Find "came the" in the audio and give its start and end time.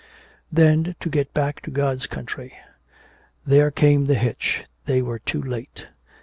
3.69-4.15